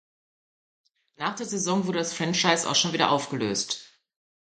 Nach 1.17 1.35
der 1.35 1.45
Saison 1.45 1.85
wurde 1.85 1.99
das 1.99 2.11
Franchise 2.11 2.67
auch 2.67 2.73
schon 2.73 2.91
wieder 2.93 3.11
aufgelöst. 3.11 4.01